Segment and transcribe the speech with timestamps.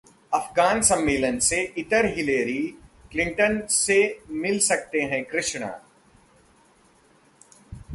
[0.33, 2.61] अफगान सम्मेलन से इतर हिलेरी
[3.11, 3.97] क्लिंटन से
[4.31, 5.67] मिल सकते हैं कृष्णा